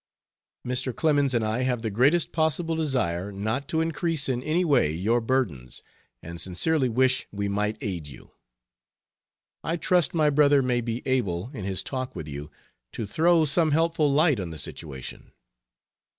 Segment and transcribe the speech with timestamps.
[0.67, 0.95] Mr.
[0.95, 5.21] Clemens and I have the greatest possible desire, not to increase in any way your
[5.21, 5.83] burdens,
[6.23, 8.31] and sincerely wish we might aid you.
[9.63, 12.49] I trust my brother may be able, in his talk with you,
[12.93, 15.33] to throw some helpful light on the situation.